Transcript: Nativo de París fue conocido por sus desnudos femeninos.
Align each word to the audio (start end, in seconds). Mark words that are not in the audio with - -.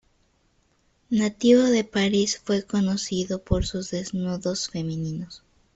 Nativo 1.11 1.61
de 1.61 1.83
París 1.83 2.41
fue 2.43 2.63
conocido 2.63 3.43
por 3.43 3.67
sus 3.67 3.91
desnudos 3.91 4.67
femeninos. 4.67 5.43